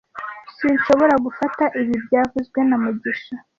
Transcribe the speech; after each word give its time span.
Sinshobora 0.57 1.15
gufata 1.25 1.63
ibi 1.81 1.95
byavuzwe 2.05 2.59
na 2.69 2.77
mugisha 2.83 3.35